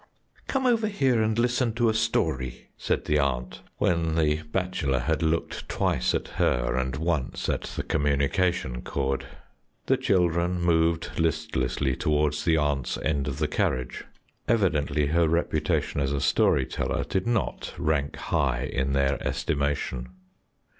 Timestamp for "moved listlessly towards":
10.59-12.43